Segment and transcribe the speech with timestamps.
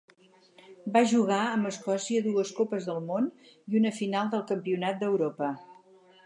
[0.93, 5.53] Va jugar amb Escòcia dues Copes del Món i una final del Campionat d'Europa.